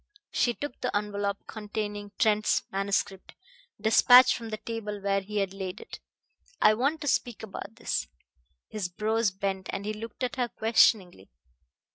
She 0.31 0.55
took 0.55 0.81
the 0.81 0.89
envelop 0.97 1.45
containing 1.45 2.11
Trent's 2.17 2.63
manuscript 2.71 3.35
despatch 3.79 4.35
from 4.35 4.49
the 4.49 4.57
table 4.57 4.99
where 4.99 5.21
he 5.21 5.37
had 5.37 5.53
laid 5.53 5.79
it. 5.79 5.99
"I 6.59 6.73
want 6.73 7.01
to 7.01 7.07
speak 7.07 7.43
about 7.43 7.75
this." 7.75 8.07
His 8.67 8.89
brows 8.89 9.29
bent, 9.29 9.67
and 9.71 9.85
he 9.85 9.93
looked 9.93 10.23
at 10.23 10.37
her 10.37 10.47
questioningly. 10.47 11.29